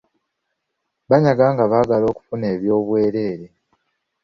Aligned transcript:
Banyaga 1.09 1.45
nga 1.53 1.63
baagala 1.71 2.05
okufuna 2.11 2.45
oby’obwereere. 2.55 3.45